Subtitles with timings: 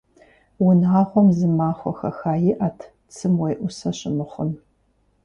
[0.65, 2.79] Унагъуэм зы махуэ хэха иӏэт
[3.15, 4.51] цым уеӏусэ щымыхъун.